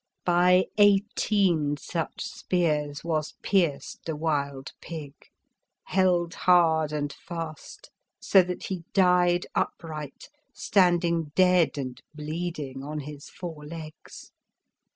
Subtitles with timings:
[0.25, 5.13] By eighteen such spears was pierced the wild pig,
[5.83, 13.29] held hard and fast, so that he died upright standing dead and bleeding on his
[13.29, 14.31] four legs.